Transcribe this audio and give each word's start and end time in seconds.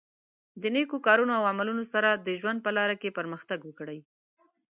د 0.61 0.63
نېکو 0.75 0.97
کارونو 1.07 1.31
او 1.37 1.43
عملونو 1.51 1.83
سره 1.93 2.09
د 2.13 2.27
ژوند 2.39 2.59
په 2.65 2.71
لاره 2.77 2.95
کې 3.01 3.15
پرمختګ 3.17 3.59
وکړئ. 3.65 3.99